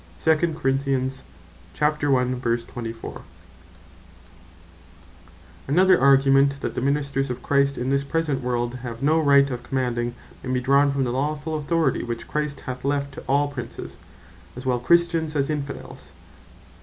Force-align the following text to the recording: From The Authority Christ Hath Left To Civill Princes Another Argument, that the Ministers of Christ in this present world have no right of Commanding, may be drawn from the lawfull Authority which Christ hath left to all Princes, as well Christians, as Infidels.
From 0.17 0.31
The 0.39 0.47
Authority 0.49 0.99
Christ 0.99 1.23
Hath 1.75 2.01
Left 2.01 2.01
To 2.01 2.41
Civill 2.41 2.73
Princes 2.73 3.23
Another 5.67 6.01
Argument, 6.01 6.59
that 6.61 6.73
the 6.73 6.81
Ministers 6.81 7.29
of 7.29 7.43
Christ 7.43 7.77
in 7.77 7.91
this 7.91 8.03
present 8.03 8.41
world 8.41 8.73
have 8.77 9.03
no 9.03 9.19
right 9.19 9.47
of 9.51 9.61
Commanding, 9.61 10.15
may 10.41 10.53
be 10.53 10.59
drawn 10.59 10.89
from 10.91 11.03
the 11.03 11.11
lawfull 11.13 11.59
Authority 11.59 12.01
which 12.01 12.27
Christ 12.27 12.61
hath 12.61 12.83
left 12.83 13.11
to 13.13 13.23
all 13.29 13.47
Princes, 13.47 13.99
as 14.55 14.65
well 14.65 14.79
Christians, 14.79 15.35
as 15.35 15.51
Infidels. 15.51 16.13